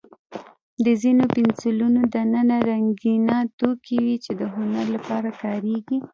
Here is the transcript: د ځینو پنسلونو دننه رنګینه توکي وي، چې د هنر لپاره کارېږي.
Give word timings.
د 0.85 0.87
ځینو 1.01 1.23
پنسلونو 1.33 2.01
دننه 2.13 2.57
رنګینه 2.69 3.37
توکي 3.59 3.97
وي، 4.03 4.15
چې 4.23 4.31
د 4.39 4.41
هنر 4.53 4.85
لپاره 4.95 5.29
کارېږي. 5.41 5.97